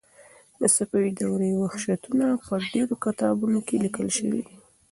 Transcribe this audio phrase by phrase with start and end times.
[0.59, 4.53] د صفوي دورې وحشتونه په ډېرو کتابونو کې لیکل شوي دي.